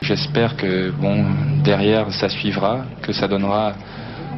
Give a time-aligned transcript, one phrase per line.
[0.00, 1.26] J'espère que bon
[1.62, 3.74] derrière ça suivra, que ça donnera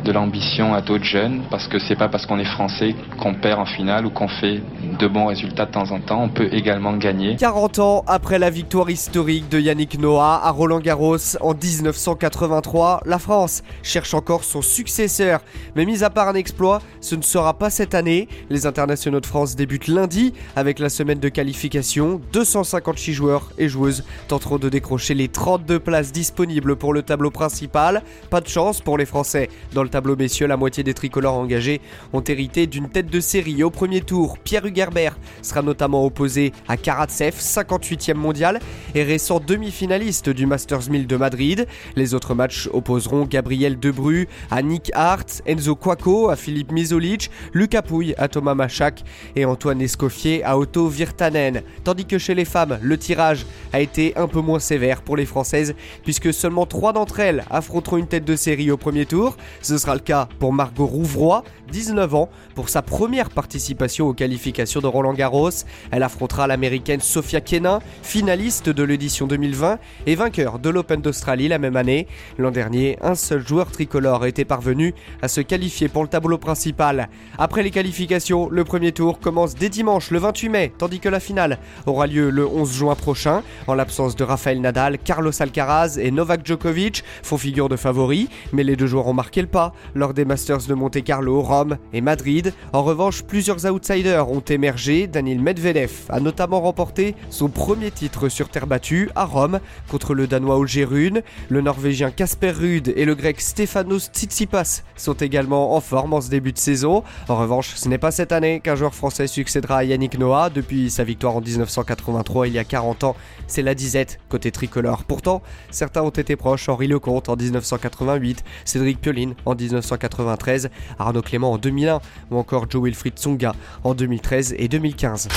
[0.04, 3.60] de l'ambition à d'autres jeunes, parce que c'est pas parce qu'on est français qu'on perd
[3.60, 4.60] en finale ou qu'on fait
[4.98, 6.22] de bons résultats de temps en temps.
[6.22, 7.36] On peut également gagner.
[7.36, 13.18] 40 ans après la victoire historique de Yannick Noah à Roland Garros en 1983, la
[13.18, 15.40] France cherche encore son successeur.
[15.76, 18.28] Mais mis à part un exploit, ce ne sera pas cette année.
[18.48, 22.20] Les internationaux de France débutent lundi avec la semaine de qualification.
[22.32, 28.02] 256 joueurs et joueuses tenteront de décrocher les 32 places disponibles pour le tableau principal.
[28.30, 31.80] Pas de chance pour les Français dans le tableau messieurs, la moitié des tricolores engagés
[32.12, 33.62] ont hérité d'une tête de série.
[33.62, 38.60] Au premier tour, Pierre Hugerbert sera notamment opposé à Karatsev, 58e mondial
[38.94, 41.66] et récent demi-finaliste du Masters 1000 de Madrid.
[41.96, 47.82] Les autres matchs opposeront Gabriel Debru à Nick Hart, Enzo Quaco à Philippe Misolic, Lucas
[47.82, 49.02] Pouille à Thomas Machak
[49.36, 51.62] et Antoine Escoffier à Otto Virtanen.
[51.84, 55.26] Tandis que chez les femmes, le tirage a été un peu moins sévère pour les
[55.26, 55.74] Françaises
[56.04, 59.36] puisque seulement trois d'entre elles affronteront une tête de série au premier tour.
[59.80, 61.42] Sera le cas pour Margot Rouvroy,
[61.72, 65.50] 19 ans, pour sa première participation aux qualifications de Roland Garros.
[65.90, 71.58] Elle affrontera l'américaine Sophia Kenin, finaliste de l'édition 2020 et vainqueur de l'Open d'Australie la
[71.58, 72.06] même année.
[72.38, 77.08] L'an dernier, un seul joueur tricolore était parvenu à se qualifier pour le tableau principal.
[77.38, 81.20] Après les qualifications, le premier tour commence dès dimanche le 28 mai, tandis que la
[81.20, 83.42] finale aura lieu le 11 juin prochain.
[83.66, 88.62] En l'absence de Rafael Nadal, Carlos Alcaraz et Novak Djokovic font figure de favoris, mais
[88.62, 92.00] les deux joueurs ont marqué le pas lors des Masters de Monte Carlo, Rome et
[92.00, 92.52] Madrid.
[92.72, 95.06] En revanche, plusieurs outsiders ont émergé.
[95.06, 100.26] Daniel Medvedev a notamment remporté son premier titre sur terre battue à Rome contre le
[100.26, 101.22] Danois Olger Rune.
[101.48, 106.30] Le Norvégien Casper Ruud et le Grec Stefanos Tsitsipas sont également en forme en ce
[106.30, 107.02] début de saison.
[107.28, 110.50] En revanche, ce n'est pas cette année qu'un joueur français succédera à Yannick Noah.
[110.50, 115.04] Depuis sa victoire en 1983 il y a 40 ans, c'est la disette côté tricolore.
[115.04, 116.68] Pourtant, certains ont été proches.
[116.68, 122.00] Henri Lecomte en 1988, Cédric Pioline en 1993, Arnaud Clément en 2001
[122.30, 123.54] ou encore Joe Wilfried Tsonga
[123.84, 125.28] en 2013 et 2015.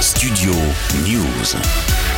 [0.00, 0.52] Studio
[1.06, 2.09] News.